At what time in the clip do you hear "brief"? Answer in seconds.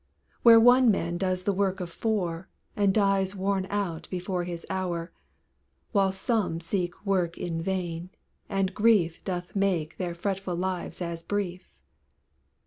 11.21-11.75